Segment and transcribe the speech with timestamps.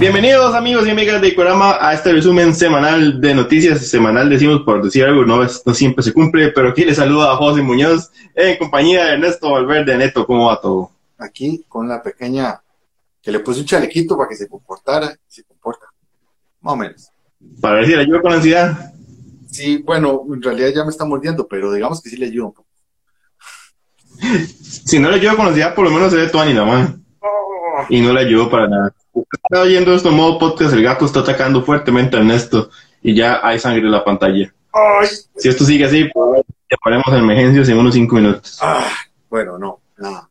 [0.00, 3.86] Bienvenidos amigos y amigas de Corama a este resumen semanal de noticias.
[3.86, 7.36] Semanal decimos por decir algo, no, no siempre se cumple, pero aquí les saluda a
[7.36, 9.98] José Muñoz en compañía de Ernesto Valverde.
[9.98, 10.90] Neto, ¿cómo va todo?
[11.18, 12.62] Aquí con la pequeña
[13.20, 15.84] que le puse un chalequito para que se comportara, se comporta,
[16.62, 17.10] más o menos.
[17.60, 18.94] Para ver si le ayuda con la ansiedad.
[19.50, 22.54] Sí, bueno, en realidad ya me está mordiendo, pero digamos que sí le ayuda un
[22.54, 22.68] poco.
[24.62, 26.99] si no le ayuda con la ansiedad, por lo menos se ve tu ánimo, man.
[27.88, 28.94] Y no le ayudó para nada.
[29.44, 32.70] Está oyendo esto en modo podcast, el gato está atacando fuertemente a Ernesto
[33.02, 34.52] y ya hay sangre en la pantalla.
[35.36, 36.42] Si esto sigue así, pues,
[36.82, 38.58] ponemos emergencias en unos cinco minutos.
[38.60, 38.88] Ah,
[39.28, 40.28] bueno, no, nada.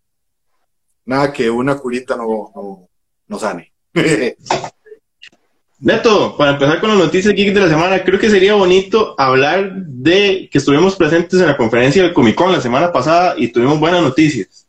[1.05, 2.87] Nada que una curita no, no,
[3.27, 3.73] no sane.
[5.81, 9.73] Neto, para empezar con las noticias geek de la semana, creo que sería bonito hablar
[9.73, 13.79] de que estuvimos presentes en la conferencia del Comic Con la semana pasada y tuvimos
[13.79, 14.67] buenas noticias.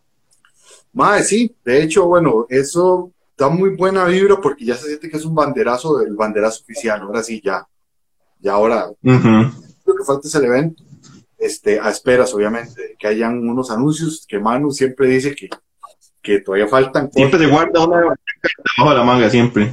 [0.92, 5.16] Más, sí, de hecho, bueno, eso da muy buena vibra porque ya se siente que
[5.16, 7.66] es un banderazo del banderazo oficial, ahora sí, ya,
[8.38, 10.82] ya ahora, lo que falta es el evento,
[11.38, 15.48] este, a esperas, obviamente, que hayan unos anuncios que Manu siempre dice que,
[16.20, 17.10] que todavía faltan.
[17.12, 19.72] Siempre se guarda una debajo de la manga, siempre.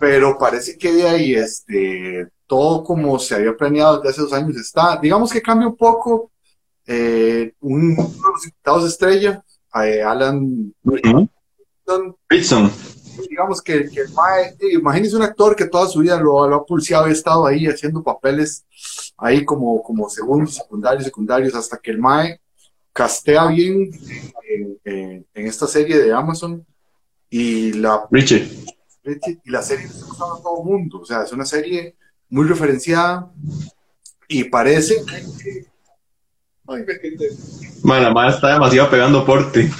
[0.00, 4.56] Pero parece que de ahí este, todo como se había planeado desde hace dos años
[4.56, 6.32] está, digamos que cambia un poco,
[6.86, 9.44] eh, un, uno de los invitados estrella,
[9.84, 10.74] eh, Alan
[12.28, 12.70] Ritson,
[13.28, 14.04] digamos que, que
[14.72, 18.02] imagínese un actor que toda su vida lo, ha pulseado y ha estado ahí haciendo
[18.02, 18.64] papeles
[19.16, 22.40] ahí como, como segundos, secundarios, secundarios, hasta que el Mae
[22.92, 23.90] castea bien
[24.84, 26.64] en, esta serie de Amazon
[27.28, 28.48] y la Richie
[29.44, 31.00] y la serie está gustando a todo el mundo.
[31.00, 31.94] O sea, es una serie
[32.28, 33.30] muy referenciada
[34.28, 34.96] y parece
[35.42, 35.75] que.
[36.68, 36.84] Ay,
[37.82, 39.70] bueno, la está demasiado pegando porte.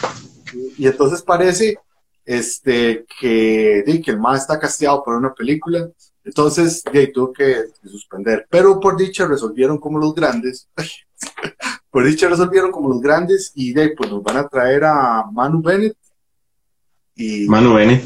[0.79, 1.79] Y entonces parece
[2.25, 5.89] este, que, que el más está casteado por una película.
[6.25, 8.47] Entonces, de, tuvo que, suspender.
[8.51, 10.69] Pero por dicha resolvieron como los grandes.
[11.91, 15.63] por dicha resolvieron como los grandes y de pues nos van a traer a Manu
[15.63, 15.97] Bennett.
[17.15, 18.05] Y, Manu Bennett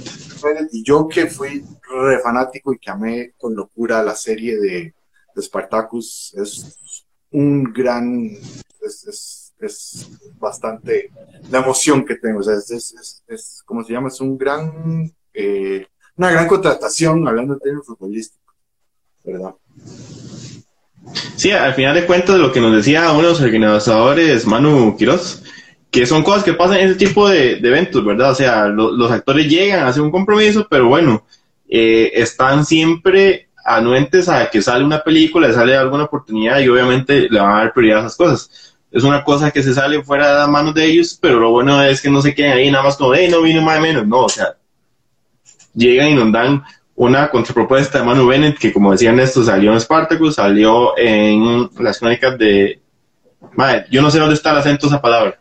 [0.73, 4.95] y yo que fui re fanático y que amé con locura la serie de,
[5.35, 8.31] de Spartacus, es un gran,
[8.83, 10.09] es, es,
[10.39, 11.11] bastante
[11.51, 14.09] la emoción que tengo, o sea, es, es, es ¿cómo se llama?
[14.09, 15.87] Es un gran, eh,
[16.17, 18.55] una gran contratación, hablando de términos futbolísticos,
[19.25, 19.55] ¿verdad?
[21.37, 25.43] Sí, al final de cuentas, lo que nos decía uno de los organizadores, Manu Quiroz,
[25.91, 28.31] que son cosas que pasan en ese tipo de, eventos, ¿verdad?
[28.31, 31.27] O sea, los actores llegan a hacer un compromiso, pero bueno,
[31.69, 37.29] eh, están siempre anuentes a que sale una película, le sale alguna oportunidad y obviamente
[37.29, 38.77] le van a dar prioridad a esas cosas.
[38.91, 41.83] Es una cosa que se sale fuera de las manos de ellos, pero lo bueno
[41.83, 44.25] es que no se queden ahí nada más como, hey, no vino más menos, no,
[44.25, 44.57] o sea,
[45.75, 46.63] llegan y nos dan
[46.97, 51.99] una contrapropuesta de Manu Bennett, que como decían esto, salió en Spartacus, salió en las
[51.99, 52.81] crónicas de...
[53.55, 55.41] Madre, yo no sé dónde está el acento esa palabra.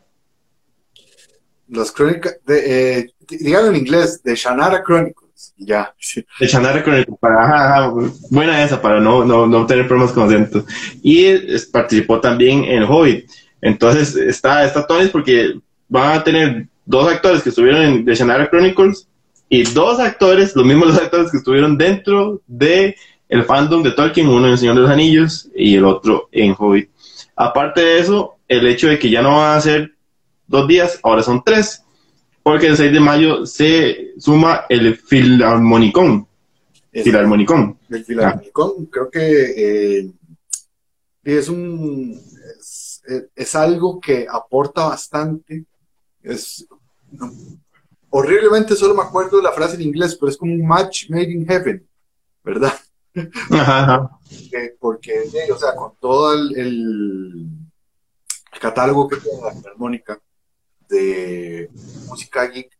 [1.67, 5.93] Las crónicas, de, eh, en inglés, de Shannara Chronicles, ya.
[6.39, 7.91] De Shannara Chronicles, para,
[8.29, 10.65] buena esa, para no, no, no tener problemas con acento.
[11.01, 11.33] Y
[11.71, 13.29] participó también en Hobbit.
[13.61, 15.53] Entonces está, está porque
[15.87, 19.07] van a tener dos actores que estuvieron en The Shannara Chronicles
[19.49, 22.95] y dos actores, los mismos dos actores que estuvieron dentro de
[23.27, 26.55] el fandom de Tolkien, uno en El Señor de los Anillos y el otro en
[26.57, 26.89] Hobbit.
[27.35, 29.91] Aparte de eso, el hecho de que ya no van a ser
[30.47, 31.83] dos días, ahora son tres,
[32.43, 36.27] porque el 6 de mayo se suma el Filarmonicón.
[36.91, 37.77] Es, Filarmonicón.
[37.89, 40.11] El Filarmonicón, creo que eh,
[41.23, 42.19] es un
[43.35, 45.65] es, algo que aporta bastante.
[46.21, 46.67] Es
[48.09, 51.31] horriblemente solo me acuerdo de la frase en inglés, pero es como un match made
[51.31, 51.87] in heaven,
[52.43, 52.73] ¿verdad?
[53.51, 54.09] Ajá,
[54.79, 55.13] Porque,
[55.51, 57.49] o sea, con todo el, el
[58.59, 60.19] catálogo que tiene la Filarmónica,
[60.89, 61.69] de
[62.07, 62.77] música geek,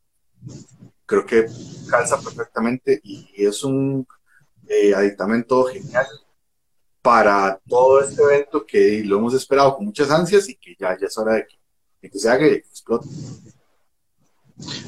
[1.06, 1.46] creo que
[1.90, 4.06] calza perfectamente y es un
[4.68, 6.06] eh, aditamento genial
[7.02, 11.08] para todo este evento que lo hemos esperado con muchas ansias y que ya, ya
[11.08, 11.48] es hora de
[12.10, 13.08] que, se haga y que explote.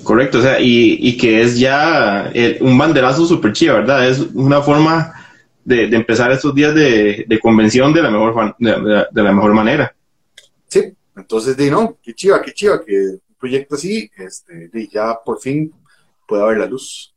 [0.03, 4.07] Correcto, o sea, y, que es ya un banderazo súper chido, ¿verdad?
[4.07, 5.13] Es una forma
[5.63, 9.95] de, empezar estos días de, convención de la mejor, de la mejor manera.
[10.67, 15.39] Sí, entonces, di, no, qué chiva, qué chiva que un proyecto así, este, ya por
[15.39, 15.71] fin
[16.27, 17.13] pueda ver la luz.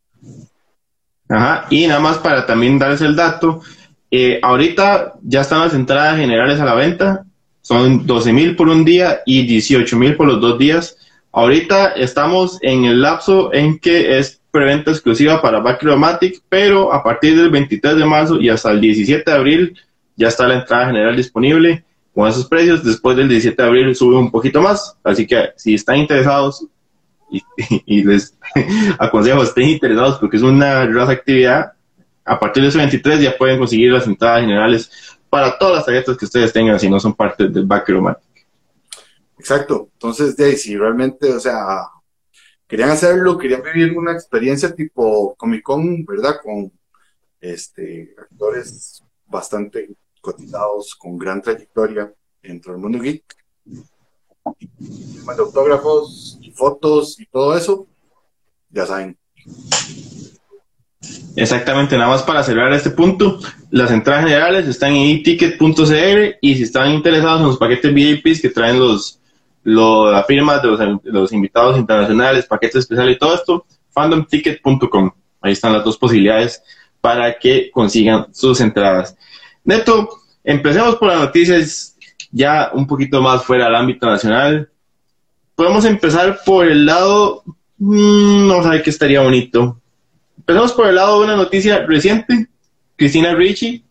[1.29, 3.63] Ajá, y nada más para también darles el dato,
[4.11, 7.25] eh, ahorita ya están las entradas generales a la venta,
[7.63, 10.99] son 12 mil por un día y 18 mil por los dos días.
[11.33, 17.37] Ahorita estamos en el lapso en que es preventa exclusiva para Backromatic, pero a partir
[17.37, 19.81] del 23 de marzo y hasta el 17 de abril
[20.15, 22.85] ya está la entrada general disponible con esos precios.
[22.85, 26.67] Después del 17 de abril sube un poquito más, así que si están interesados,
[27.87, 28.37] y, les
[28.99, 31.73] aconsejo estén interesados porque es una grosa actividad,
[32.25, 34.91] a partir de ese 23 ya pueden conseguir las entradas generales
[35.29, 38.23] para todas las tarjetas que ustedes tengan si no son parte del Backromatic.
[39.37, 39.91] Exacto.
[39.95, 41.89] Entonces, de si realmente, o sea,
[42.67, 46.37] querían hacerlo, querían vivir una experiencia tipo Comic Con, ¿verdad?
[46.43, 46.73] Con
[47.41, 49.91] este, actores bastante
[50.25, 52.13] cotizados, con gran trayectoria
[52.43, 53.23] dentro del mundo geek.
[54.65, 57.87] de autógrafos y fotos y todo eso,
[58.71, 59.17] ya saben.
[61.37, 63.39] Exactamente, nada más para cerrar este punto,
[63.71, 68.51] las entradas generales están en eticket.cr y si están interesados en los paquetes VIPs que
[68.51, 69.21] traen los,
[69.65, 75.11] las firmas de los, invitados internacionales, paquetes especiales y todo esto, fandomticket.com.
[75.41, 76.63] Ahí están las dos posibilidades
[77.01, 79.17] para que consigan sus entradas.
[79.65, 80.09] Neto,
[80.43, 81.97] empecemos por las noticias
[82.31, 84.69] ya un poquito más fuera del ámbito nacional.
[85.55, 87.43] Podemos empezar por el lado,
[87.79, 89.81] mmm, sé qué estaría bonito.
[90.39, 92.49] Empezamos por el lado de una noticia reciente.
[92.97, 93.83] Cristina Ricci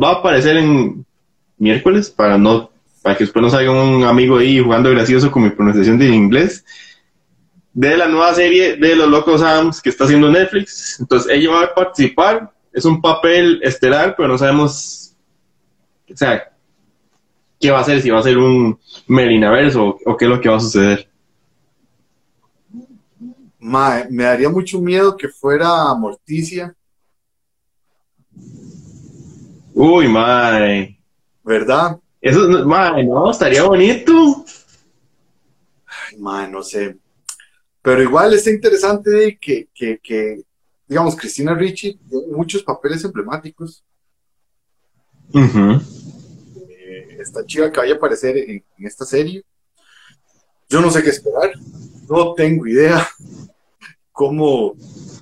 [0.00, 1.04] va a aparecer en
[1.58, 2.70] miércoles para no
[3.02, 6.64] para que después no salga un amigo ahí jugando gracioso con mi pronunciación de inglés,
[7.72, 10.98] de la nueva serie de Los Locos Adams que está haciendo Netflix.
[11.00, 15.07] Entonces ella va a participar, es un papel estelar, pero no sabemos,
[16.12, 16.52] o sea,
[17.60, 20.48] qué va a hacer, si va a ser un Melinaverso o, qué es lo que
[20.48, 21.08] va a suceder.
[23.60, 26.74] me daría mucho miedo que fuera Morticia.
[29.74, 30.98] Uy, mae.
[31.44, 31.98] ¿Verdad?
[32.20, 34.44] Eso, madre, no, estaría bonito.
[35.86, 36.96] Ay, madre, no sé.
[37.80, 40.42] Pero igual está interesante que, que, que
[40.88, 43.84] digamos, Cristina Ricci tiene muchos papeles emblemáticos.
[45.34, 45.80] Eh,
[47.18, 49.44] esta chica que vaya a aparecer en, esta serie.
[50.68, 51.52] Yo no sé qué esperar.
[52.08, 53.06] No tengo idea
[54.12, 54.74] cómo.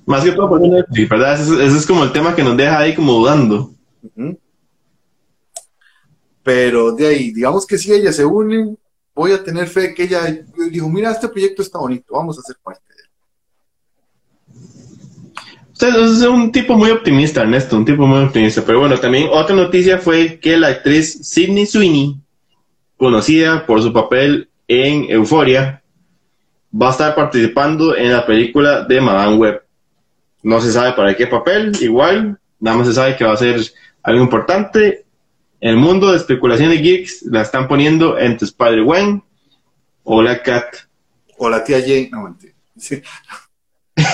[0.05, 1.41] Más que todo, ¿verdad?
[1.41, 3.73] Ese, es como el tema que nos deja ahí como dudando.
[6.43, 8.77] Pero de ahí, digamos que si ella se une,
[9.13, 10.23] voy a tener fe que ella
[10.71, 12.81] dijo, mira, este proyecto está bonito, vamos a ser parte
[15.81, 18.63] es un tipo muy optimista, Ernesto, un tipo muy optimista.
[18.65, 22.15] Pero bueno, también otra noticia fue que la actriz Sidney Sweeney,
[22.97, 25.83] conocida por su papel en Euforia,
[26.73, 29.63] va a estar participando en la película de Madame Web.
[30.43, 33.61] No se sabe para qué papel, igual, nada más se sabe que va a ser
[34.03, 35.05] algo importante
[35.59, 39.23] el mundo de especulación de geeks la están poniendo entre Spider-Gwen
[40.03, 40.75] o la Cat.
[41.37, 42.53] O la tía Jane, no mentira.
[42.77, 43.01] Sí.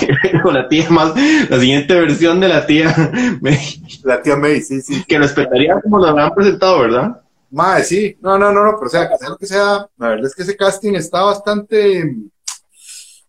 [0.43, 1.13] o la tía más,
[1.49, 3.11] la siguiente versión de la tía
[3.41, 3.59] May.
[4.03, 5.03] La tía May, sí, sí.
[5.07, 7.21] Que respetaría como lo han presentado, ¿verdad?
[7.51, 8.17] Madre, sí.
[8.21, 10.35] No, no, no, no, pero o sea, que sea lo que sea, la verdad es
[10.35, 12.15] que ese casting está bastante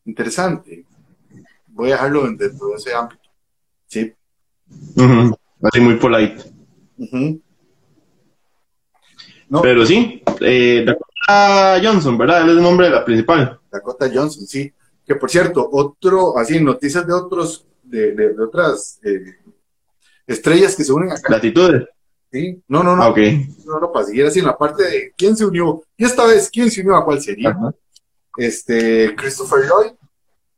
[0.04, 0.84] interesante.
[1.68, 3.22] Voy a dejarlo dentro de ese ámbito.
[3.86, 4.12] Sí.
[5.62, 6.42] Así muy polite.
[9.62, 12.42] Pero sí, eh, Dakota Johnson, ¿verdad?
[12.42, 13.60] es el nombre de la principal.
[13.70, 14.72] Dakota Johnson, sí.
[15.06, 19.36] Que por cierto, otro, así, noticias de otros, de, de, otras eh,
[20.26, 21.30] estrellas que se unen acá.
[21.30, 21.86] Latitudes.
[22.32, 23.02] Sí, no, no, no.
[23.02, 23.14] Ah,
[23.64, 25.82] No, no, para seguir así en la parte de quién se unió.
[25.96, 27.56] Y esta vez, ¿quién se unió a cuál sería?
[28.36, 29.92] Este, Christopher Lloyd,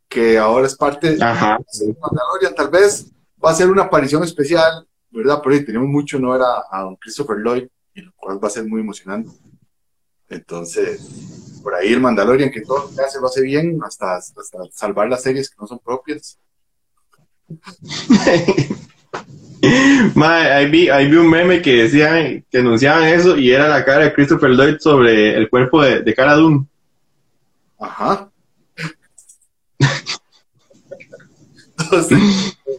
[0.09, 1.59] que ahora es parte Ajá.
[1.79, 3.11] de Mandalorian, tal vez
[3.45, 5.41] va a ser una aparición especial, ¿verdad?
[5.45, 8.65] Pero tenemos mucho no era a don Christopher Lloyd y lo cual va a ser
[8.65, 9.31] muy emocionante.
[10.29, 11.01] Entonces,
[11.67, 14.39] por ahí el Mandalorian, que todo lo que hace lo hace bien, hasta, hasta
[14.71, 16.39] salvar las series que no son propias.
[20.15, 24.13] ahí, vi, vi un meme que decía que anunciaban eso y era la cara de
[24.13, 26.67] Christopher Lloyd sobre el cuerpo de, de Cara Dune.
[27.81, 28.31] Ajá.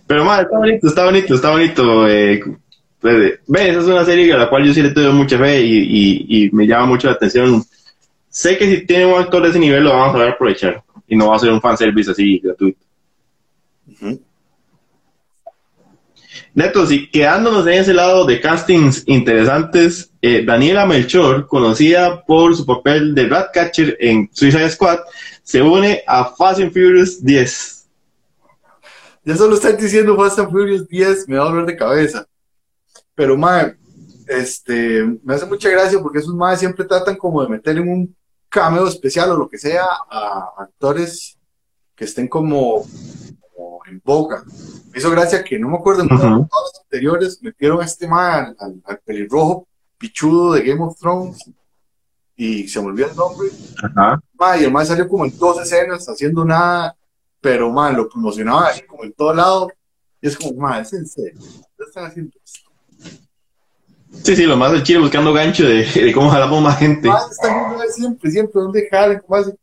[0.08, 2.08] Pero, madre, está bonito, está bonito, está bonito.
[2.08, 2.42] Eh,
[3.02, 6.50] ve, esa es una serie a la cual yo sí le tengo mucha fe y,
[6.54, 7.66] me llama mucho la atención.
[8.30, 11.16] Sé que si tiene un actor de ese nivel lo vamos a saber aprovechar y
[11.16, 12.80] no va a ser un fanservice así gratuito.
[16.54, 22.66] Neto, si quedándonos en ese lado de castings interesantes, eh, Daniela Melchor, conocida por su
[22.66, 25.00] papel de Ratcatcher en Suicide Squad,
[25.44, 27.88] se une a Fast and Furious 10.
[29.24, 32.28] Ya solo están diciendo Fast and Furious 10, me da dolor de cabeza.
[33.14, 33.76] Pero, mae,
[34.28, 38.16] este, me hace mucha gracia porque esos madres siempre tratan como de meter en un
[38.50, 41.38] cameo especial o lo que sea a actores
[41.96, 42.86] que estén como,
[43.88, 44.44] en boga.
[44.92, 48.56] Me hizo gracia que no me acuerdo en todas las anteriores metieron a este man
[48.60, 49.68] al, pelirrojo
[49.98, 51.52] pichudo de Game of Thrones
[52.36, 53.50] y se me olvidó el nombre.
[54.60, 56.96] y el man salió como en dos escenas haciendo nada,
[57.42, 59.72] pero man, lo promocionaba así como en todo lado.
[60.22, 61.40] Y es como, man, es en serio,
[61.78, 62.67] ¿qué están haciendo esto?
[64.24, 67.10] Sí, sí, lo más del chile buscando gancho de, de cómo jalamos más gente.
[67.96, 69.58] Siempre, siempre, ¿dónde hacen?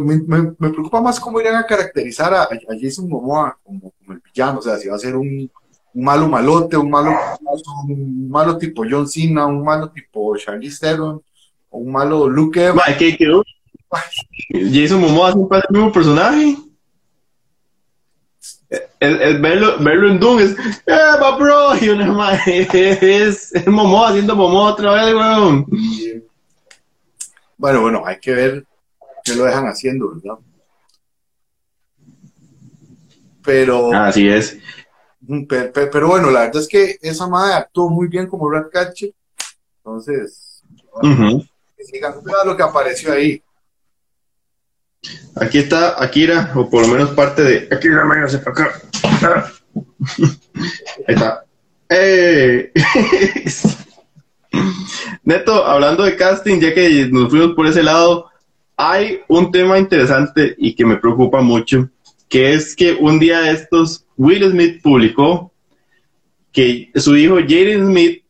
[0.00, 0.16] me,
[0.58, 2.48] me, preocupa más cómo irán a caracterizar a,
[2.80, 5.50] Jason Momoa como, el villano, o sea, si va a ser un,
[5.94, 7.12] malo malote, un malo,
[7.88, 11.22] un malo tipo John Cena, un malo tipo Charlize Theron,
[11.70, 12.96] o un malo Luke Evans.
[12.98, 13.44] ¿qué quedó?
[14.50, 16.56] Jason Momoa siempre es el mismo personaje.
[19.00, 20.52] El, verlo, verlo, en Doom es,
[20.86, 21.76] ¡eh, va bro!
[21.80, 25.66] Y uno más, es, es Momoa haciendo Momoa otra vez, weón.
[27.56, 28.64] Bueno, bueno, hay que ver
[29.24, 30.38] que lo dejan haciendo, ¿verdad?
[33.42, 33.92] Pero.
[33.92, 34.58] Así es.
[35.48, 39.12] Pero, bueno, la verdad es que esa madre actuó muy bien como Ratcatcher.
[39.78, 40.62] Entonces,
[41.78, 42.14] sigan
[42.44, 43.42] lo que apareció ahí.
[45.36, 48.82] Aquí está Akira, o por lo menos parte de Akira, váyase para acá.
[51.08, 51.44] Ahí está.
[51.88, 52.72] ¡Eh!
[55.24, 58.30] Neto, hablando de casting, ya que nos fuimos por ese lado,
[58.76, 61.88] hay un tema interesante y que me preocupa mucho,
[62.28, 65.52] que es que un día de estos Will Smith publicó
[66.52, 68.22] que su hijo Jaden Smith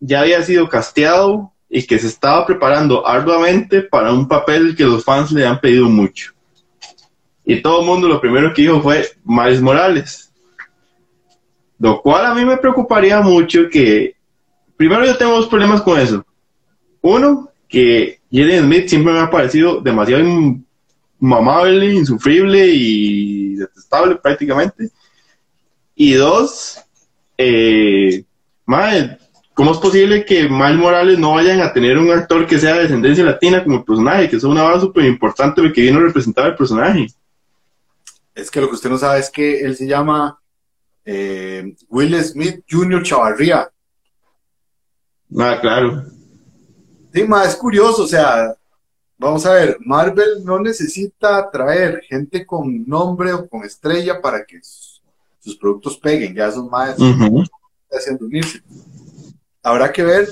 [0.00, 5.04] ya había sido casteado y que se estaba preparando arduamente para un papel que los
[5.04, 6.32] fans le han pedido mucho.
[7.44, 10.32] Y todo el mundo lo primero que dijo fue Miles Morales.
[11.78, 14.16] Lo cual a mí me preocuparía mucho que,
[14.76, 16.26] primero yo tengo dos problemas con eso.
[17.00, 20.22] Uno, que Jaden Smith siempre me ha parecido demasiado
[21.20, 24.90] inmamable, insufrible y detestable prácticamente.
[25.94, 26.80] Y dos,
[27.38, 28.24] eh,
[29.60, 32.84] ¿cómo es posible que Mal Morales no vayan a tener un actor que sea de
[32.84, 34.30] descendencia latina como el personaje?
[34.30, 37.08] Que es una base súper importante que vino a representar el personaje.
[38.34, 40.40] Es que lo que usted no sabe es que él se llama
[41.04, 43.02] eh, Will Smith Jr.
[43.02, 43.70] Chavarría.
[45.38, 46.04] Ah, claro.
[47.12, 48.56] Sí, más es curioso, o sea,
[49.18, 54.58] vamos a ver, Marvel no necesita traer gente con nombre o con estrella para que
[54.62, 56.96] sus, productos peguen, ya son más
[57.90, 58.62] haciendo unirse.
[59.62, 60.28] Habrá que ver,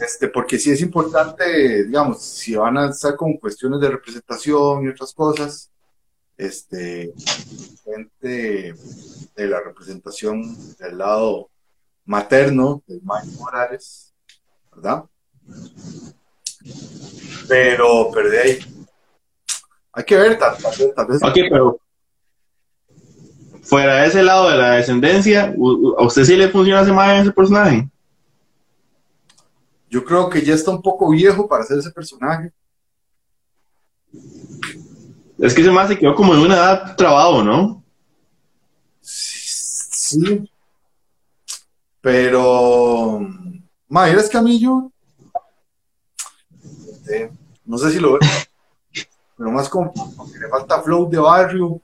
[0.00, 4.88] este, porque sí es importante, digamos, si van a estar con cuestiones de representación y
[4.88, 5.70] otras cosas,
[6.36, 7.12] este,
[7.84, 8.74] gente
[9.36, 11.50] de la representación del lado
[12.04, 14.12] materno de Mike Morales,
[14.74, 15.04] ¿verdad?
[17.48, 18.58] Pero, pero de ahí.
[19.92, 20.56] Hay que ver, tal,
[21.06, 21.22] vez.
[21.22, 21.78] Ok, pero.
[23.62, 25.54] Fuera de ese lado de la descendencia,
[25.96, 27.88] ¿a usted sí le funciona ese ese personaje?
[29.94, 32.52] Yo creo que ya está un poco viejo para ser ese personaje.
[35.38, 37.84] Es que ese más se quedó como en una edad trabado, ¿no?
[39.00, 40.50] Sí.
[42.00, 43.20] Pero.
[43.86, 44.90] Ma, ¿eres Camillo?
[47.64, 48.28] no sé si lo ven,
[49.36, 51.80] pero más como, que le falta flow de barrio,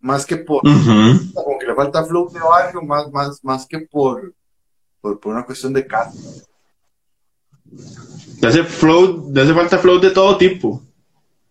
[0.00, 4.32] más que por, como que le falta flow de barrio, más, más, más que por,
[5.02, 6.14] por, una cuestión de casa.
[8.40, 10.82] Le hace flow, le hace falta flow de todo tipo.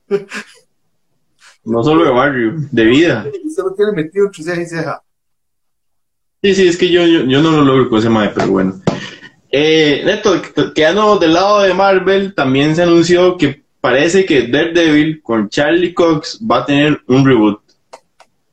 [1.65, 3.25] no solo de barrio, de vida.
[3.57, 5.03] Lo tiene metido ceja.
[6.41, 8.81] Sí, sí, es que yo, yo, yo no lo logro con ese mae, pero bueno.
[9.51, 10.41] Eh, Neto,
[10.73, 16.39] quedando del lado de Marvel, también se anunció que parece que Daredevil con Charlie Cox
[16.49, 17.59] va a tener un reboot.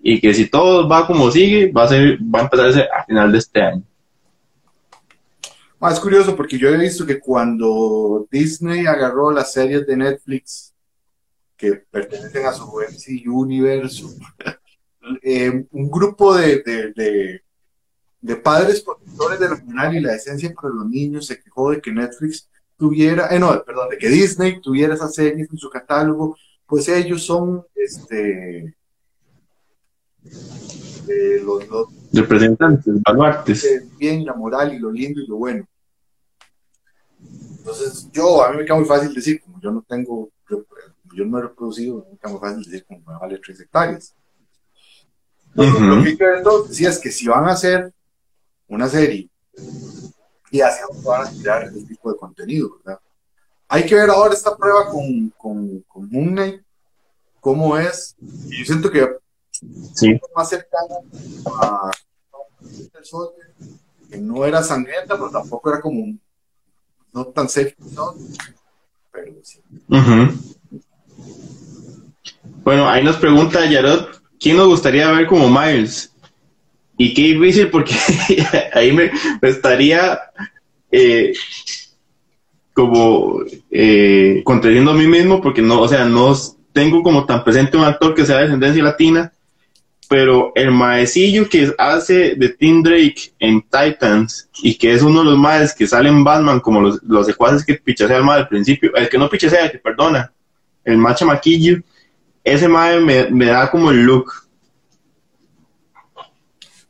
[0.01, 3.31] Y que si todo va como sigue, va a, ser, va a empezarse a final
[3.31, 3.83] de este año.
[5.79, 10.75] Más curioso porque yo he visto que cuando Disney agarró las series de Netflix
[11.57, 14.09] que pertenecen a su MC universo,
[15.23, 16.63] eh, un grupo de,
[18.21, 21.81] de padres protectores de la comunidad y la esencia para los niños se quejó de
[21.81, 26.37] que Netflix tuviera, eh, no, perdón, de que Disney tuviera esas series en su catálogo,
[26.67, 28.76] pues ellos son, este,
[31.43, 33.85] los, los, representantes, baluartes.
[33.99, 35.67] Bien, la moral y lo lindo y lo bueno.
[37.59, 41.31] Entonces, yo, a mí me queda muy fácil decir, como yo no tengo, yo no
[41.31, 44.15] me he reproducido, me queda muy fácil decir, como me vale tres hectáreas.
[45.55, 45.65] Lo
[46.03, 47.93] que decir es que si van a hacer
[48.69, 49.31] una serie
[50.51, 53.01] y hacia dónde van a tirar este tipo de contenido, ¿verdad?
[53.69, 56.63] Hay que ver ahora esta prueba con, con, con Moon Knight,
[57.41, 58.15] cómo es.
[58.21, 59.09] Y yo siento que
[59.95, 60.21] sí.
[60.35, 60.97] más cercana
[61.63, 61.91] a
[64.11, 66.17] que no era sangrienta, pero tampoco era como
[67.13, 67.75] no tan safe,
[69.13, 69.61] pero sí.
[72.63, 76.13] Bueno, ahí nos pregunta Yarot, ¿quién nos gustaría ver como Miles?
[76.99, 77.95] Y qué difícil porque
[78.73, 79.11] ahí me,
[79.43, 80.19] estaría
[80.91, 81.33] eh,
[82.73, 86.35] como eh, contradiciendo a mí mismo porque no, o sea, no
[86.73, 89.33] tengo como tan presente un actor que sea de descendencia latina,
[90.09, 95.27] pero el maecillo que hace de Tim Drake en Titans y que es uno de
[95.27, 98.49] los maes que sale en Batman como los, los secuaces que pichasea al mae al
[98.49, 100.33] principio, el que no pichasea, el que perdona,
[100.85, 101.81] el macho maquillo,
[102.45, 104.33] ese mae me, me da como el look.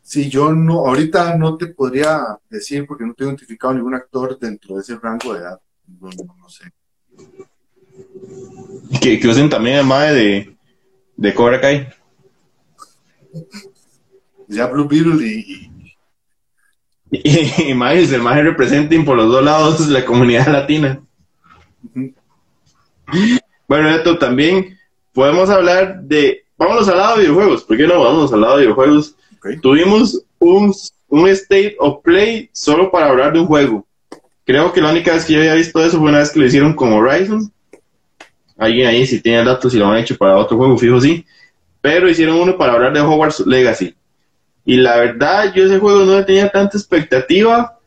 [0.03, 4.39] Sí, yo no, ahorita no te podría decir porque no te he identificado ningún actor
[4.39, 5.61] dentro de ese rango de edad
[6.01, 6.65] no, sé.
[9.01, 10.57] Que, que, usen también el mae de,
[11.17, 11.89] de Cobra Kai.
[14.49, 15.71] Ya Blue Beetle y.
[17.11, 21.01] Y, y, Miles, el representing por los dos lados la comunidad latina.
[23.69, 24.77] Bueno, esto también
[25.13, 26.45] podemos hablar de.
[26.59, 27.65] Vamos al lado de videojuegos.
[27.65, 28.01] ¿Por qué no?
[28.01, 29.15] Vamos al lado de videojuegos.
[29.63, 30.75] Tuvimos un,
[31.09, 33.87] un State of Play solo para hablar de un juego.
[34.45, 36.47] Creo que la única vez que yo había visto eso fue una vez que lo
[36.47, 37.53] hicieron con Horizon.
[38.57, 41.27] Alguien ahí, si tiene datos, si lo han hecho para otro juego, fijo, sí.
[41.87, 43.95] Pero hicieron uno para hablar de Hogwarts Legacy.
[44.65, 47.79] Y la verdad, yo ese juego no tenía tanta expectativa,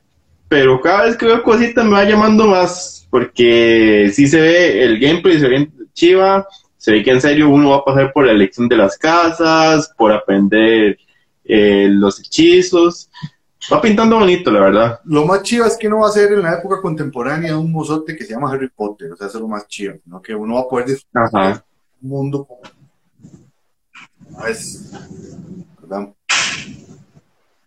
[0.47, 5.01] pero cada vez que veo cositas me va llamando más, porque sí se ve el
[5.01, 8.31] gameplay, se ve chiva, se ve que en serio uno va a pasar por la
[8.31, 10.97] elección de las casas, por aprender
[11.43, 13.11] eh, los hechizos.
[13.69, 14.99] Va pintando bonito, la verdad.
[15.03, 18.15] Lo más chido es que no va a ser en la época contemporánea un mozote
[18.15, 20.21] que se llama Harry Potter, o sea, eso es lo más chido, ¿no?
[20.21, 21.65] Que uno va a poder disfrutar
[22.01, 22.61] un mundo como...
[24.47, 24.91] Es...
[25.81, 26.13] ¿verdad?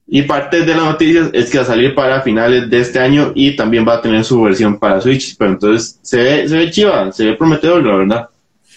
[0.06, 3.32] Y parte de las noticias es que va a salir para finales de este año
[3.34, 6.70] y también va a tener su versión para Switch, pero entonces se ve, se ve
[6.70, 8.28] chiva, se ve prometedor, la verdad.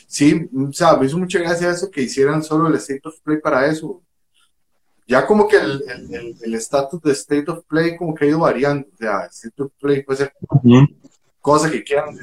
[0.07, 3.39] Sí, o sea, me hizo mucha gracia eso que hicieran solo el State of Play
[3.39, 4.01] para eso
[5.07, 8.87] ya como que el estatus de State of Play como que ha ido variando.
[8.93, 10.33] O sea, State of Play puede ser
[11.39, 12.17] cosa que quieran.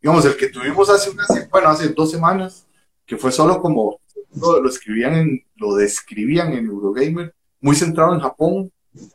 [0.00, 2.66] Digamos, el que tuvimos hace unas, bueno, hace dos semanas,
[3.04, 4.00] que fue solo como
[4.36, 8.72] lo, escribían en, lo describían en Eurogamer, muy centrado en Japón,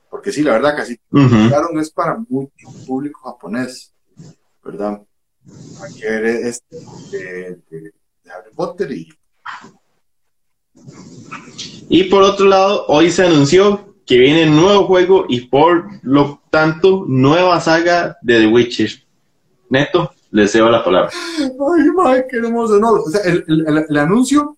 [0.10, 3.93] porque sí, la verdad, casi uh es para mucho público japonés,
[4.63, 5.02] ¿verdad?
[5.84, 6.78] Aquí este
[7.12, 7.93] de, de
[8.26, 9.10] Harry Potter y
[11.89, 16.41] y por otro lado, hoy se anunció que viene un nuevo juego y por lo
[16.49, 18.89] tanto, nueva saga de The Witcher.
[19.69, 21.12] Neto, le cedo la palabra.
[21.39, 22.80] Ay, madre, qué hermoso.
[22.80, 24.58] No, o sea, el, anuncio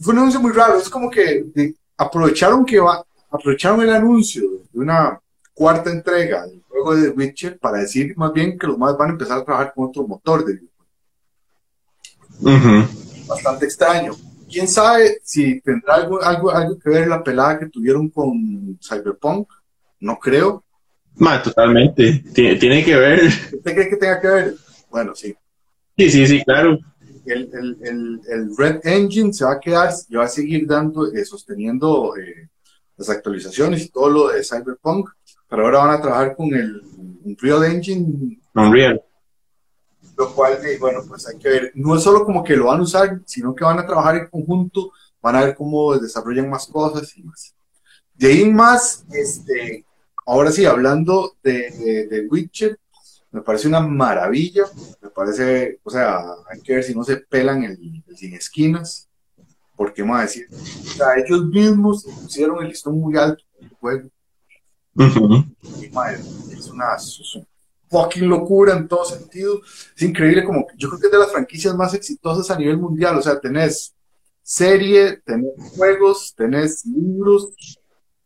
[0.00, 0.78] fue un anuncio muy raro.
[0.78, 5.20] Es como que aprovecharon que va, aprovecharon el anuncio de una
[5.52, 9.10] cuarta entrega del juego de The Witcher para decir más bien que los más van
[9.10, 10.54] a empezar a trabajar con otro motor de
[12.40, 12.88] videojuego.
[13.26, 14.14] Bastante extraño
[14.54, 19.48] quién sabe si tendrá algo, algo, algo que ver la pelada que tuvieron con Cyberpunk.
[20.00, 20.64] No creo.
[21.42, 22.24] totalmente.
[22.32, 23.24] Tiene, que ver.
[23.24, 24.54] ¿Usted cree que tenga que ver?
[24.90, 25.34] Bueno, sí.
[25.96, 26.78] Sí, sí, sí, claro.
[27.26, 32.48] El, Red Engine se va a quedar, y va a seguir dando, eh, sosteniendo eh,
[32.96, 35.10] las actualizaciones y todo lo de Cyberpunk,
[35.48, 36.82] pero ahora van a trabajar con el
[37.24, 38.40] Unreal Engine.
[38.54, 39.02] Unreal.
[40.16, 42.84] Lo cual, bueno, pues hay que ver, no es solo como que lo van a
[42.84, 47.16] usar, sino que van a trabajar en conjunto, van a ver cómo desarrollan más cosas
[47.16, 47.54] y más.
[48.14, 49.84] De ahí más, este,
[50.24, 52.78] ahora sí, hablando de, de, Witcher,
[53.34, 54.62] me parece una maravilla,
[55.02, 59.08] me parece, o sea, hay que ver si no se pelan el, sin esquinas,
[59.74, 64.08] porque más decir, o sea, ellos mismos pusieron el listón muy alto en el juego.
[64.94, 66.20] y, madre,
[66.56, 66.96] es una,
[67.90, 69.60] fucking locura en todo sentido.
[69.96, 73.18] Es increíble como, yo creo que es de las franquicias más exitosas a nivel mundial.
[73.18, 73.96] O sea, tenés
[74.44, 77.50] serie, tenés juegos, tenés libros,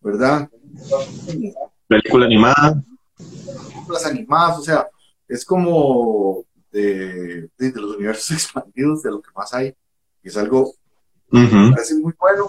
[0.03, 0.51] ¿verdad?
[1.87, 2.83] Película animada.
[3.17, 4.87] Películas animadas, o sea,
[5.29, 9.75] es como de, los universos expandidos, de lo que más hay.
[10.23, 10.75] Es algo
[11.31, 12.49] que me parece muy bueno.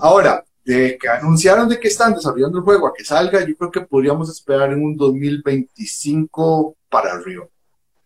[0.00, 3.70] Ahora, de que anunciaron de que están desarrollando el juego a que salga, yo creo
[3.70, 7.46] que podríamos esperar en un 2025 para arriba,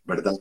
[0.04, 0.34] ¿verdad?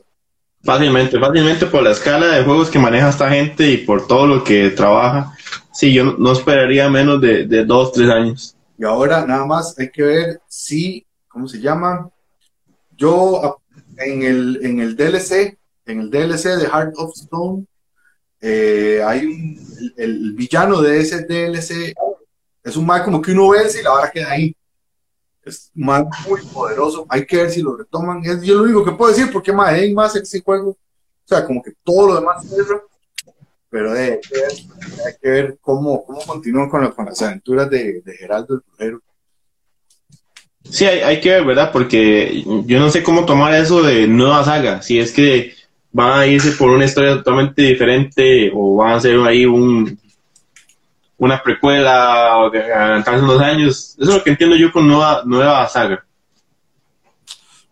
[0.62, 4.44] Fácilmente, fácilmente por la escala de juegos que maneja esta gente y por todo lo
[4.44, 5.34] que trabaja.
[5.72, 8.54] Sí, yo no, esperaría menos de, de, dos, tres años.
[8.78, 12.10] Y ahora nada más hay que ver si, ¿cómo se llama?
[12.94, 13.59] Yo
[14.00, 17.66] en el, en el DLC, en el DLC de Heart of Stone,
[18.42, 21.94] Eh, hay un, el, villano de ese DLC
[22.62, 24.54] es un mal como que uno vence y la vara queda ahí.
[25.42, 27.06] Es un mal muy poderoso.
[27.08, 28.22] Hay que ver si lo retoman.
[28.22, 30.70] Yo lo único que puedo decir porque más hay más ese juego.
[30.70, 32.66] O sea, como que todo lo demás es
[33.70, 34.18] pero hay,
[35.22, 39.02] que ver, cómo, cómo continúan con, con las aventuras de, de Geraldo el Brujero.
[40.70, 41.72] Sí, hay, hay, que ver, ¿verdad?
[41.72, 44.82] Porque yo no sé cómo tomar eso de nueva saga.
[44.82, 45.54] Si es que
[45.92, 49.98] van a irse por una historia totalmente diferente o van a hacer ahí un
[51.20, 53.94] una precuela o adelantarse unos años.
[53.98, 56.02] Eso es lo que entiendo yo con nueva, nueva saga.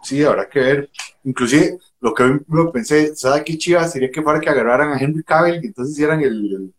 [0.02, 0.90] Sí, habrá que ver.
[1.24, 3.88] Inclusive, lo que lo pensé, ¿sabes qué chiva?
[3.88, 6.72] Sería que para que agarraran a Henry Cavill y entonces hicieran el,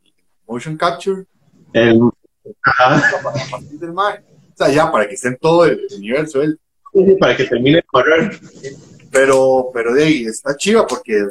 [0.47, 1.25] motion capture.
[1.73, 1.99] El,
[2.63, 4.21] Para, O sea,
[4.67, 6.59] ya, para que esté en todo el universo él.
[7.19, 8.39] para que termine de correr.
[9.11, 11.27] Pero, pero de ahí, está chiva porque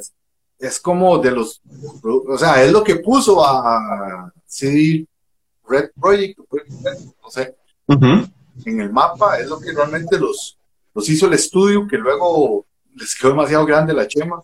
[0.58, 1.60] es, como de los,
[2.02, 5.06] o sea, es lo que puso a CD
[5.68, 6.38] Red Project,
[7.22, 7.54] no sé,
[8.64, 10.58] en el mapa, es lo que realmente los,
[10.94, 14.42] los hizo el estudio, que luego les quedó demasiado grande la chema,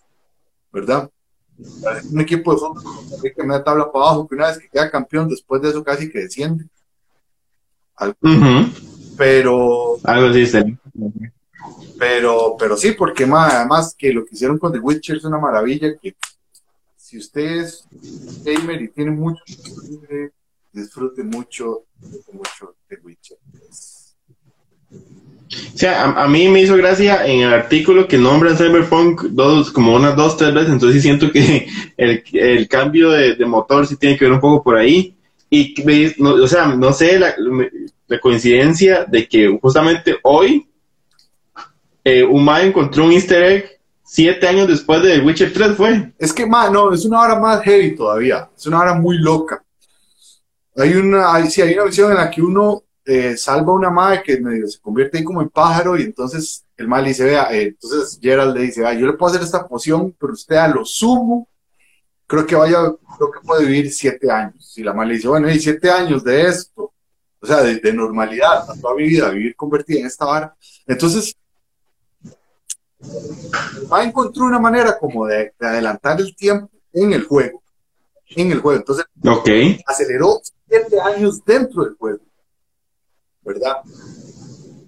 [0.73, 1.11] ¿verdad?
[2.11, 4.91] Un equipo de fútbol que me da tabla para abajo, que una vez que queda
[4.91, 6.67] campeón, después de eso casi que desciende.
[9.17, 9.99] Pero.
[10.05, 10.77] Algo dice.
[11.99, 15.39] Pero, pero sí, porque más, además que lo que hicieron con The Witcher es una
[15.39, 15.97] maravilla.
[15.97, 16.17] Que
[16.97, 17.87] si usted es
[18.45, 19.43] gamer y tiene mucho,
[20.73, 21.85] disfrute mucho,
[22.33, 23.39] mucho The Witcher.
[25.75, 29.95] O sea, a, mí me hizo gracia en el artículo que nombran Cyberpunk dos, como
[29.95, 34.25] unas dos, tres veces, entonces sí siento que el, cambio de, motor sí tiene que
[34.25, 35.17] ver un poco por ahí.
[35.51, 35.75] Y,
[36.23, 37.35] o sea, no sé la,
[38.21, 40.69] coincidencia de que justamente hoy
[42.05, 46.13] eh, un encontró un easter egg siete años después de Witcher 3, ¿fue?
[46.19, 49.65] Es que, ma, no, es una hora más heavy todavía, es una hora muy loca.
[50.77, 53.91] Hay una, hay, sí, hay una visión en la que uno eh, salva a una
[53.91, 57.53] madre que medio se convierte ahí como en pájaro y entonces el mal dice, vea,
[57.53, 60.69] eh, entonces Gerald le dice, vea, yo le puedo hacer esta poción, pero usted a
[60.69, 61.49] lo sumo,
[62.27, 62.79] creo que vaya,
[63.17, 64.77] creo que puede vivir siete años.
[64.77, 66.93] Y la madre le dice, bueno, y siete años de esto,
[67.41, 70.55] o sea, de, normalidad, toda mi vida, vivir convertida en esta vara.
[70.87, 71.37] Entonces,
[73.93, 77.63] va encontró una manera como de, adelantar el tiempo en el juego.
[78.37, 78.81] En el juego.
[78.81, 79.05] Entonces,
[79.87, 82.25] aceleró siete años dentro del juego.
[83.45, 83.77] ¿verdad?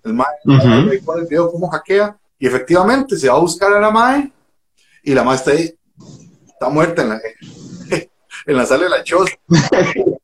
[0.02, 3.90] El mae uh el video cómo hackea y efectivamente se va a buscar a la
[3.90, 4.32] mae
[5.02, 5.74] y la mae está ahí,
[6.56, 7.20] está muerta en la,
[8.46, 9.36] en la sala de la choza.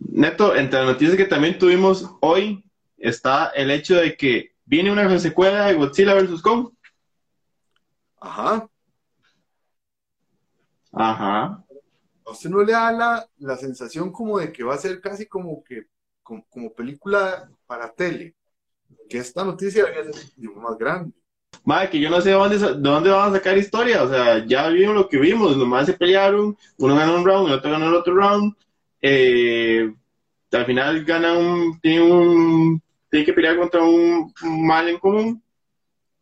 [0.00, 2.64] Neto, entre las noticias que también tuvimos hoy
[2.96, 6.42] está el hecho de que viene una secuela de Godzilla vs.
[6.42, 6.70] Kong.
[8.20, 8.68] Ajá.
[10.92, 11.64] Ajá.
[12.24, 15.26] ¿A usted no le da la, la sensación como de que va a ser casi
[15.26, 15.86] como que
[16.22, 18.36] como, película para tele,
[19.08, 21.12] que esta noticia es más grande.
[21.64, 24.44] Madre, que yo no sé de dónde, de dónde van a sacar historia, o sea,
[24.46, 27.86] ya vimos lo que vimos, nomás se pelearon, uno gana un round, el otro gana
[27.86, 28.54] el otro round,
[29.02, 29.92] eh,
[30.52, 35.42] al final gana un, tiene un, tiene que pelear contra un, mal en común,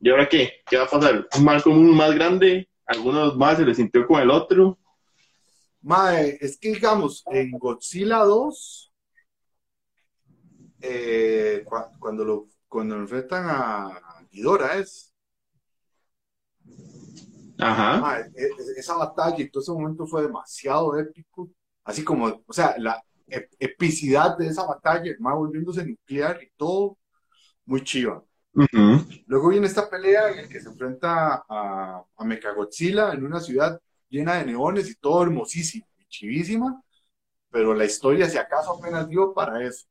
[0.00, 0.54] ¿y ahora qué?
[0.68, 1.28] ¿Qué va a pasar?
[1.36, 2.68] ¿Un mal común más grande?
[2.84, 4.78] ¿Algunos más se les sintió con el otro?
[5.82, 8.92] Madre, es que digamos, en Godzilla 2,
[10.80, 11.64] eh,
[11.98, 15.14] cuando, lo, cuando enfrentan a Ghidorah es.
[17.58, 18.20] Ajá.
[18.34, 21.50] E, e, esa batalla y todo ese momento fue demasiado épico.
[21.84, 23.02] Así como, o sea, la
[23.58, 26.98] epicidad de esa batalla, más volviéndose nuclear y todo,
[27.64, 28.22] muy chiva.
[29.26, 33.80] Luego viene esta pelea en la que se enfrenta a, a Mechagodzilla en una ciudad
[34.08, 36.82] llena de neones y todo hermosísimo y chivísima,
[37.50, 39.86] pero la historia, si acaso, apenas dio para eso.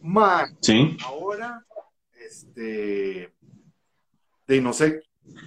[0.00, 0.96] Man, sí.
[1.04, 1.64] ahora,
[2.12, 3.34] este,
[4.48, 5.02] de no sé,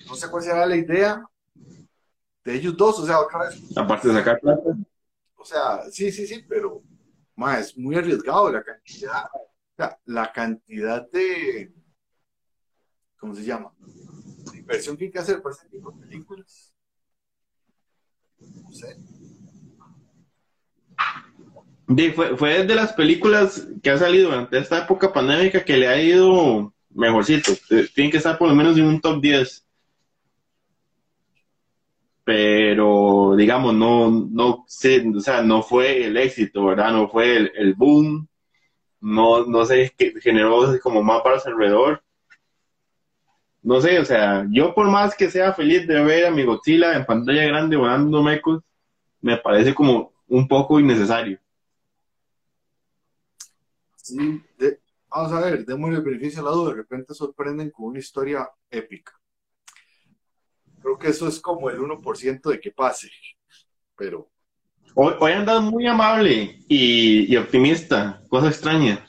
[0.07, 1.21] no sé cuál será la idea
[2.45, 3.59] de ellos dos, o sea, otra vez.
[3.75, 4.77] Aparte de sacar plata.
[5.35, 6.81] O sea, sí, sí, sí, pero
[7.35, 11.73] más es muy arriesgado la cantidad, o sea, la cantidad de,
[13.17, 13.73] ¿cómo se llama?
[14.51, 16.73] De inversión que hay que hacer para ese tipo de películas.
[18.39, 18.97] No sé
[22.15, 26.01] fue, fue de las películas que ha salido durante esta época pandémica que le ha
[26.01, 27.51] ido mejorcito.
[27.93, 29.65] Tiene que estar por lo menos en un top 10.
[32.23, 36.91] Pero, digamos, no, no sé, o sea, no fue el éxito, ¿verdad?
[36.91, 38.27] No fue el, boom.
[39.01, 42.03] No, no sé, generó como más para alrededor.
[43.63, 46.95] no sé, o sea, yo por más que sea feliz de ver a mi Godzilla
[46.95, 48.61] en pantalla grande volando mecos,
[49.21, 51.39] me parece como un poco innecesario.
[55.11, 58.49] Vamos a ver, démosle el beneficio a la duda, de repente sorprenden con una historia
[58.69, 59.11] épica.
[60.81, 63.11] Creo que eso es como el 1% de que pase,
[63.95, 64.29] pero...
[64.95, 69.05] Hoy, hoy andado muy amable y, optimista, cosa extraña.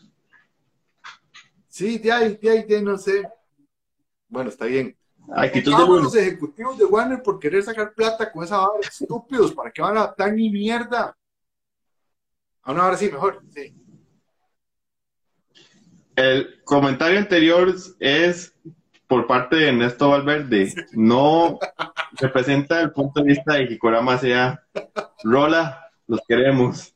[1.68, 3.28] Sí, de ahí, de ahí, de no sé.
[4.28, 4.96] Bueno, está bien.
[5.34, 9.70] Actitud de los ejecutivos de Warner por querer sacar plata con esa vara estúpidos, ¿para
[9.70, 11.16] qué van a dar ni mierda?
[12.62, 13.81] A una hora sí, mejor, sí.
[16.16, 18.54] El comentario anterior es
[19.06, 20.72] por parte de Ernesto Valverde.
[20.92, 21.58] No
[22.12, 24.62] representa el punto de vista de que Korama sea
[25.22, 26.94] Rola, los queremos.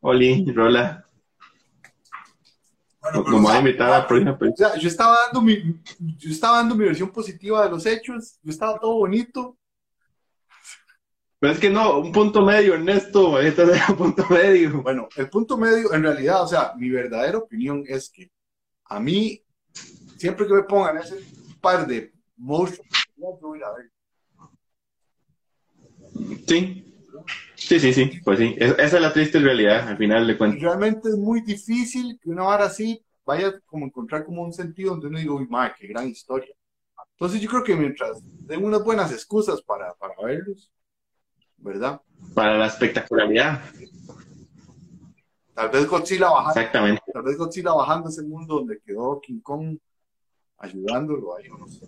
[0.00, 1.04] Oli, Rola.
[3.12, 7.10] Bueno, a invitar a o sea, yo estaba dando mi yo estaba dando mi versión
[7.10, 9.57] positiva de los hechos, yo estaba todo bonito.
[11.40, 14.82] Pero es que no, un punto medio, Ernesto, este es un punto medio.
[14.82, 18.30] Bueno, el punto medio, en realidad, o sea, mi verdadera opinión es que
[18.86, 19.42] a mí,
[20.16, 21.16] siempre que me pongan ese
[21.60, 23.90] par de monstruos, yo voy a ver.
[26.46, 26.84] Sí,
[27.54, 28.54] Sí, sí, sí, pues sí.
[28.58, 30.62] esa es la triste realidad, al final de cuentas.
[30.62, 35.08] Realmente es muy difícil que una vara así vaya como encontrar como un sentido donde
[35.08, 36.54] uno diga, uy, madre, qué gran historia.
[37.12, 40.70] Entonces yo creo que mientras den unas buenas excusas para, para verlos,
[41.58, 42.00] ¿verdad?
[42.34, 43.62] Para la espectacularidad.
[45.54, 46.60] Tal vez Godzilla bajando.
[46.60, 47.02] Exactamente.
[47.12, 49.76] Tal vez Godzilla bajando ese mundo donde quedó King Kong
[50.58, 51.86] ayudándolo ahí, no sé.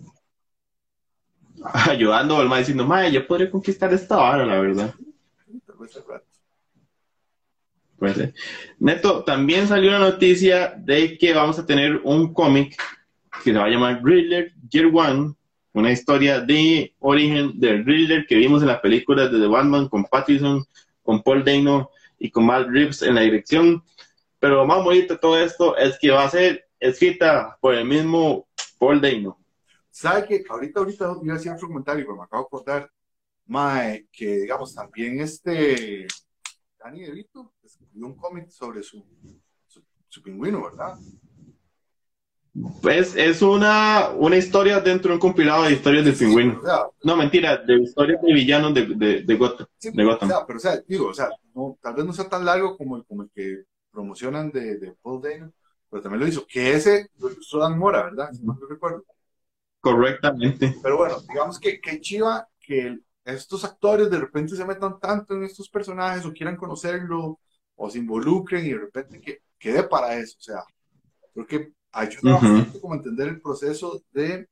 [1.89, 4.93] Ayudando al diciendo, madre, yo podría conquistar esta vara, la verdad.
[7.97, 8.33] Pues,
[8.79, 12.75] Neto, también salió la noticia de que vamos a tener un cómic
[13.43, 15.35] que se va a llamar Riddler Year One,
[15.73, 20.05] una historia de origen del Riddler que vimos en las películas de The Batman con
[20.05, 20.65] Pattinson,
[21.03, 23.83] con Paul Dano y con Matt Reeves en la dirección.
[24.39, 27.85] Pero lo más bonito de todo esto es que va a ser escrita por el
[27.85, 28.47] mismo
[28.79, 29.37] Paul Dano.
[29.89, 32.91] ¿Sabe que ahorita, ahorita iba a decir otro comentario, pero me acabo de acordar
[33.45, 36.07] Mae, que digamos también este
[36.79, 39.05] Danny DeVito escribió un cómic sobre su,
[40.07, 40.97] su, pingüino, ¿verdad?
[42.81, 46.61] Pues es una, una historia dentro de un compilado de historias del pingüino.
[47.03, 50.29] no, mentira, de historias de villanos de, de, de, Gotham, de Gotham.
[50.29, 52.77] O sea, pero o sea, digo, o sea, no, tal vez no sea tan largo
[52.77, 55.53] como el, como el que promocionan de, de Paul Dano,
[55.89, 58.31] pero también lo hizo, que ese lo hizo Dan Mora, ¿verdad?
[58.33, 59.05] Si no me recuerdo.
[59.79, 60.75] Correctamente.
[60.83, 65.43] Pero bueno, digamos que, que Chiva, que estos actores de repente se metan tanto en
[65.43, 67.39] estos personajes o quieran conocerlo
[67.75, 70.37] o se involucren y de repente que quede para eso.
[70.37, 70.63] O sea,
[71.33, 74.47] creo que ayuda bastante como entender el proceso de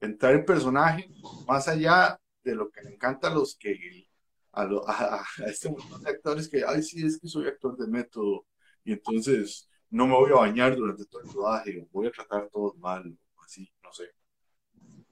[0.00, 1.08] entrar en personaje
[1.46, 4.06] más allá de lo que le encanta a los que
[4.52, 8.46] a, a, este montón de actores que, ay, sí, es que soy actor de método
[8.84, 12.74] y entonces no me voy a bañar durante todo el rodaje, voy a tratar todo
[12.78, 14.04] mal, así, no sé.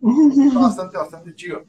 [0.55, 1.65] bastante, bastante chido.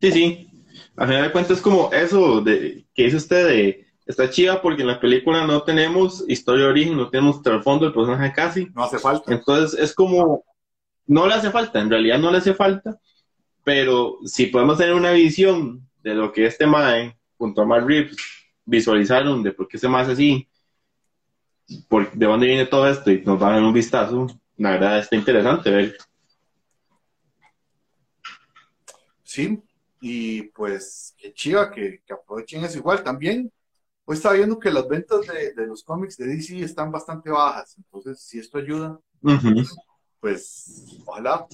[0.00, 0.64] Sí, sí.
[0.96, 4.82] Al final de cuentas es como eso de que dice usted de está chida porque
[4.82, 8.66] en la película no tenemos historia de origen, no tenemos trasfondo del personaje casi.
[8.74, 9.32] No hace falta.
[9.32, 10.44] Entonces es como
[11.06, 13.00] no le hace falta, en realidad no le hace falta,
[13.64, 18.16] pero si podemos tener una visión de lo que este Mae junto a Mark Reeves
[18.64, 20.48] visualizaron de por qué se más así,
[21.88, 24.98] por, de dónde viene todo esto y nos van a dar un vistazo, la verdad
[25.00, 25.96] está interesante ver.
[29.24, 29.62] Sí,
[30.00, 33.50] y pues qué chiva que, aprovechen eso igual también.
[34.10, 35.20] Pues está viendo que las ventas
[35.54, 38.98] de, los cómics de DC están bastante bajas, entonces si esto ayuda,
[40.18, 41.46] pues ojalá,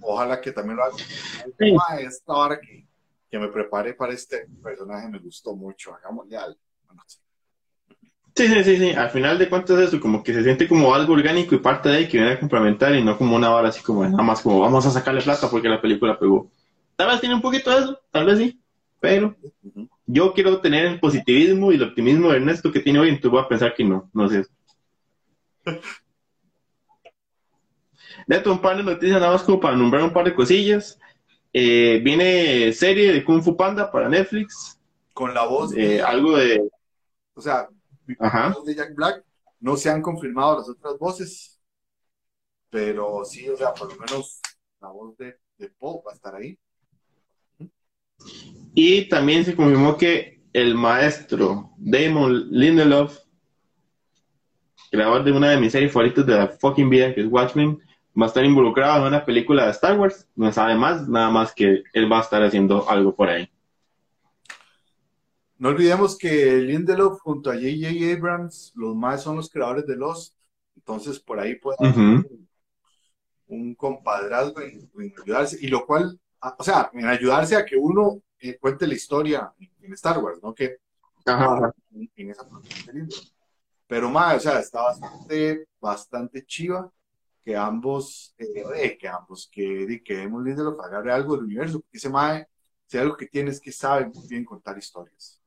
[0.00, 0.96] ojalá que también lo haga.
[2.00, 2.86] Esta hora que,
[3.30, 6.58] que, me preparé para este personaje me gustó mucho, hagámosle algo.
[8.34, 11.12] Sí, sí, sí, sí, al final de cuentas eso, como que se siente como algo
[11.12, 13.82] orgánico y parte de ahí que viene a complementar y no como una hora así
[13.82, 16.50] como nada más como vamos a sacarle plata porque la película pegó.
[16.96, 18.58] Tal vez tiene un poquito de eso, tal vez sí,
[19.00, 19.36] pero
[20.10, 23.42] yo quiero tener el positivismo y el optimismo de Ernesto que tiene hoy, entonces voy
[23.42, 24.46] a pensar que no, no sé.
[28.26, 30.98] Neto, un par de noticias nada más como para nombrar un par de cosillas.
[31.52, 34.80] Eh, viene serie de Kung Fu Panda para Netflix.
[35.12, 36.00] Con la voz de...
[36.00, 36.66] algo de...
[37.34, 37.68] O sea,
[38.06, 39.22] la voz de Jack Black.
[39.60, 41.60] No se han confirmado las otras voces,
[42.70, 44.40] pero sí, o sea, por lo menos
[44.80, 46.56] la voz de, de Paul va a estar ahí.
[48.80, 53.18] Y también se confirmó que el maestro Damon Lindelof
[54.88, 57.76] creador de una de mis series favoritas de la fucking vida, que es Watchmen,
[58.16, 60.28] va a estar involucrado en una película de Star Wars.
[60.36, 63.50] No sabe más, nada más que él va a estar haciendo algo por ahí.
[65.58, 68.14] No olvidemos que Lindelof junto a J.J.
[68.16, 70.36] Abrams, los más son los creadores de Lost.
[70.76, 72.24] Entonces, por ahí puede haber
[73.48, 74.88] un, compadrazgo en,
[75.20, 75.58] ayudarse.
[75.60, 76.16] Y lo cual,
[76.56, 80.54] o sea, en ayudarse a que uno eh, cuente la historia en, Star Wars, ¿no?
[80.54, 80.78] Que
[82.16, 82.48] En, esa
[83.86, 86.90] Pero, más, o sea, está bastante, bastante chiva
[87.42, 92.10] que ambos, eh, que ambos, que, que Emon Lindelof agarre algo del universo, porque ese
[92.10, 92.46] mae,
[92.86, 95.40] si algo que tiene es que sabe muy bien contar historias.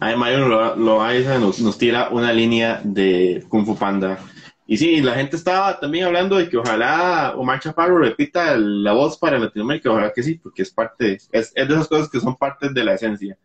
[0.00, 1.04] Ahí Mario lo, lo
[1.40, 4.18] nos, nos tira una línea de Kung Fu Panda.
[4.64, 9.18] Y sí, la gente estaba también hablando de que ojalá Omar Chaparro repita la voz
[9.18, 12.36] para Latinoamérica, ojalá que sí, porque es parte, es, es de esas cosas que son
[12.36, 13.36] parte de la esencia.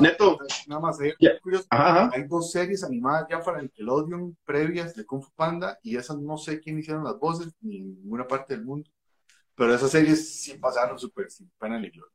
[0.00, 0.38] Neto.
[0.66, 5.78] Nada más, eh, hay dos series animadas ya para Nickelodeon previas de Kung Fu Panda
[5.82, 8.90] y esas no sé quién hicieron las voces, ni en ninguna parte del mundo,
[9.54, 12.12] pero esas series sí pasaron súper sin pena ni gloria.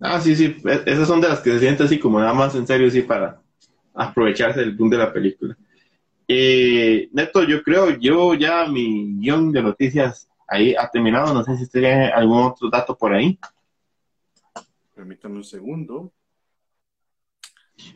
[0.00, 2.54] Ah, sí, sí, e, esas son de las que se sienten así como nada más
[2.54, 3.42] en serio, sí, para
[3.92, 5.56] aprovecharse del boom de la película.
[6.32, 11.56] Eh, Neto, yo creo, yo ya mi guion de noticias ahí ha terminado, no sé
[11.56, 13.36] si usted tiene algún otro dato por ahí.
[14.94, 16.12] Permítame un segundo.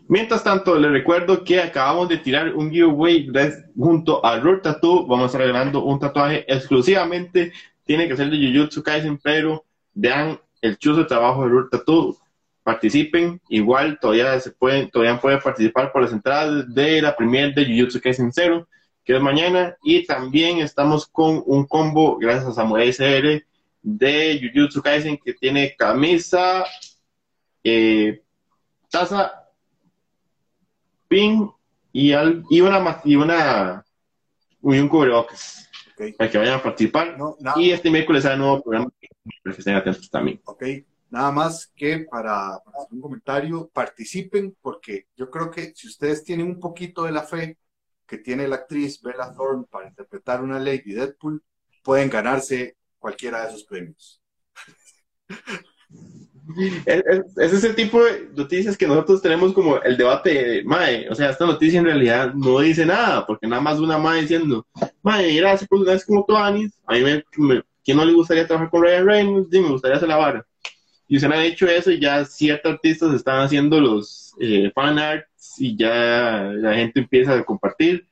[0.09, 3.31] Mientras tanto, le recuerdo que acabamos de tirar un giveaway
[3.77, 5.07] junto a Root Tattoo.
[5.07, 7.53] Vamos a estar regalando un tatuaje exclusivamente.
[7.85, 12.17] Tiene que ser de Jujutsu Kaisen, pero vean el chuzo trabajo de Root Tattoo.
[12.65, 17.67] Participen, igual todavía se pueden, todavía pueden participar por las entradas de la premier de
[17.67, 18.67] Jujutsu Kaisen Zero,
[19.05, 23.45] que es mañana, y también estamos con un combo, gracias a Samurai SR,
[23.83, 26.65] de Jujutsu Kaisen, que tiene camisa,
[27.63, 28.23] eh,
[28.91, 29.45] taza,
[31.07, 31.51] pin
[31.93, 33.85] y, y una y una
[34.63, 35.71] y un cubrebocas.
[36.17, 37.17] Para que vayan a participar.
[37.57, 40.41] y este miércoles hay un nuevo programa que estén atentos también.
[40.45, 40.65] Ok,
[41.15, 46.49] nada más que para, hacer un comentario, participen, porque yo creo que si ustedes tienen
[46.49, 47.57] un poquito de la fe
[48.05, 51.41] que tiene la actriz Bella Thorne para interpretar una Lady Deadpool,
[51.85, 54.21] pueden ganarse cualquiera de esos premios.
[56.85, 61.09] Es, ese tipo de noticias que nosotros tenemos como el debate de Mae.
[61.09, 64.67] O sea, esta noticia en realidad no dice nada, porque nada más una Mae diciendo,
[65.03, 66.77] Mae, ese personaje es como Toanis.
[66.87, 67.01] A mí
[67.39, 69.49] me, ¿quién no le gustaría trabajar con Ryan Reynolds?
[69.51, 70.47] Sí, me gustaría hacer la vara.
[71.07, 75.55] Y se han dicho eso y ya ciertos artistas están haciendo los eh, fan arts
[75.59, 78.07] y ya la gente empieza a compartir.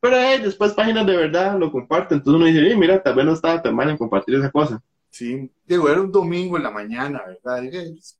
[0.00, 2.18] Pero eh, después páginas de verdad lo comparten.
[2.18, 4.82] Entonces uno dice, mira, tal vez no estaba tan mal en compartir esa cosa.
[5.10, 7.62] Sí, digo, era un domingo en la mañana, ¿verdad?
[7.70, 8.18] Pues,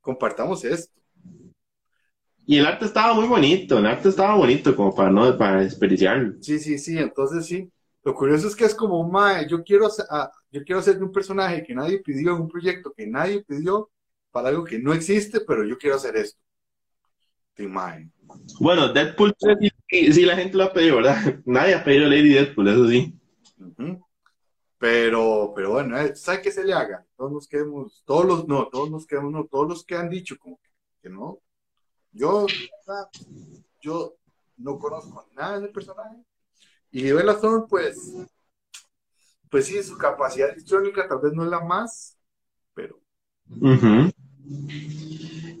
[0.00, 1.00] compartamos esto.
[2.46, 6.34] Y el arte estaba muy bonito, el arte estaba bonito como para no para desperdiciarlo.
[6.40, 7.70] Sí, sí, sí, entonces sí.
[8.02, 9.88] Lo curioso es que es como, mae, yo quiero,
[10.50, 13.90] yo quiero hacer un personaje que nadie pidió, un proyecto que nadie pidió,
[14.30, 16.40] para algo que no existe, pero yo quiero hacer esto.
[17.56, 18.10] Sí, mae.
[18.60, 19.34] Bueno, Deadpool
[19.88, 21.16] sí, la gente lo ha pedido, ¿verdad?
[21.44, 23.18] Nadie ha pedido Lady Deadpool, eso sí.
[24.78, 27.04] Pero, pero bueno, eh, ¿sabe qué se le haga?
[27.16, 30.38] Todos nos quedemos, todos los, no, todos nos quedamos, no, todos los que han dicho
[30.38, 30.58] como
[31.02, 31.40] que, no.
[32.12, 32.46] Yo,
[33.80, 34.16] yo
[34.56, 36.16] no conozco nada del personaje.
[36.90, 38.14] Y Bella Thorne, pues,
[39.50, 42.16] pues sí, su capacidad electrónica tal vez no es la más,
[42.74, 42.98] pero.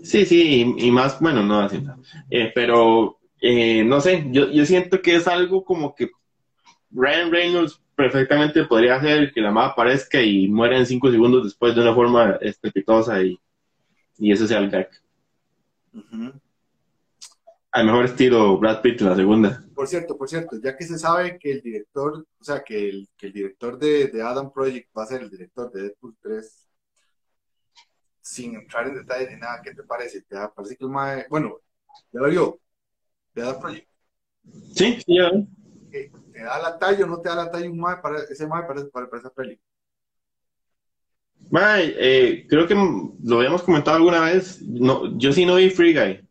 [0.02, 1.82] Sí, sí, y, más, bueno, no así.
[2.30, 6.10] Eh, pero, eh, no sé, yo, yo siento que es algo como que
[6.90, 11.74] Ryan Reynolds perfectamente podría hacer que la mamá aparezca y muera en cinco segundos después
[11.74, 13.38] de una forma estrepitosa y,
[14.18, 14.88] y eso sea el gag.
[17.72, 19.64] Al mejor estilo Brad Pitt en la segunda.
[19.74, 23.08] Por cierto, por cierto, ya que se sabe que el director, o sea, que el,
[23.16, 26.68] que el director de, de, Adam Project va a ser el director de Deadpool 3,
[28.20, 30.22] sin entrar en detalle de nada, ¿qué te parece?
[30.22, 31.60] ¿Te parece que el mae, bueno,
[32.12, 32.60] ya lo vio,
[33.34, 33.88] de Adam Project?
[34.74, 35.30] Sí, sí, ya
[35.90, 38.64] ¿Te da la talla o no te da la talla un mae para ese mae
[38.64, 39.60] para, para, esa peli?
[41.50, 44.62] Mae, eh, creo que lo habíamos comentado alguna vez.
[44.62, 46.29] No, yo sí no vi Free Guy.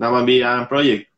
[0.00, 1.10] Nada más Project.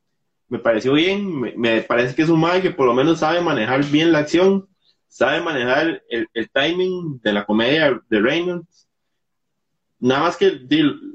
[0.49, 1.41] Me pareció bien.
[1.57, 4.69] Me, parece que es un mae que por lo menos sabe manejar bien la acción.
[5.07, 8.89] Sabe manejar el, el timing de la comedia de Reynolds.
[10.01, 10.59] Nada más que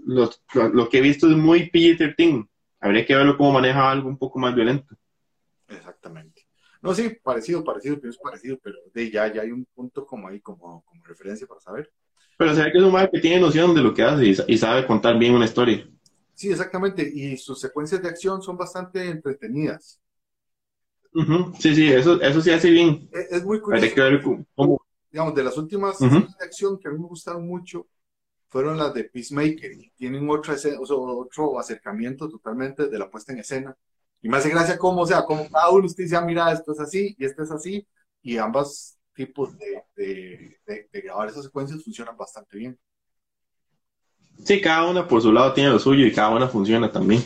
[0.05, 2.47] lo, lo, que he visto es muy PG-13.
[2.79, 4.95] Habría que verlo cómo maneja algo un poco más violento.
[5.67, 6.47] Exactamente.
[6.81, 10.29] No, sí, parecido, parecido, pero es parecido, pero de ya, ya hay un punto como
[10.29, 11.91] ahí, como, como referencia para saber.
[12.37, 14.57] Pero se ve que es un madre que tiene noción de lo que hace y,
[14.57, 15.85] sabe contar bien una historia.
[16.37, 17.01] Sí, exactamente.
[17.01, 19.99] Y sus secuencias de acción son bastante entretenidas.
[21.57, 23.09] Sí, sí, eso, eso sí hace bien.
[23.11, 24.45] Es, muy curioso.
[25.11, 27.87] Digamos, de las últimas secuencias de acción que a mí me gustaron mucho
[28.49, 29.71] fueron las de Peacemaker.
[29.71, 30.53] Y tienen otro,
[31.17, 33.75] otro acercamiento totalmente de la puesta en escena.
[34.21, 36.71] Y me hace gracia cómo, o sea, como cada uno usted dice, ah, mira, esto
[36.71, 37.87] es así y esto es así.
[38.21, 42.79] Y ambos tipos de, de grabar esas secuencias funcionan bastante bien.
[44.43, 47.23] Sí, cada una por su lado tiene lo suyo y cada una funciona también.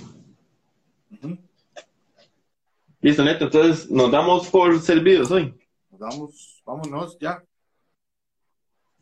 [3.01, 5.53] Listo, Neto, entonces nos damos por servidos hoy.
[5.89, 7.43] Nos damos, vámonos ya.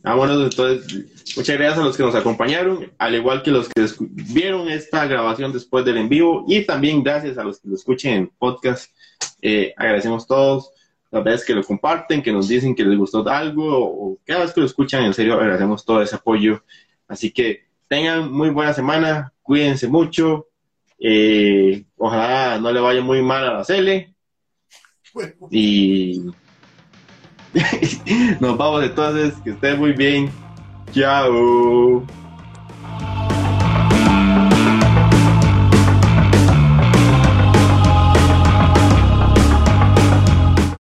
[0.02, 4.70] Vámonos, entonces, muchas gracias a los que nos acompañaron, al igual que los que vieron
[4.70, 8.28] esta grabación después del en vivo, y también gracias a los que lo escuchen en
[8.30, 8.90] podcast.
[9.42, 10.72] Eh, agradecemos todos
[11.12, 14.54] las veces que lo comparten, que nos dicen que les gustó algo, o cada vez
[14.54, 16.64] que lo escuchan, en serio, agradecemos todo ese apoyo.
[17.10, 20.48] Así que tengan muy buena semana, cuídense mucho,
[21.00, 24.14] eh, ojalá no le vaya muy mal a la Cele.
[25.50, 26.22] Y
[28.40, 30.30] nos vamos entonces, que estén muy bien.
[30.94, 32.06] Chao.